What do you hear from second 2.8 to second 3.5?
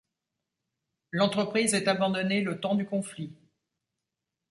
conflit.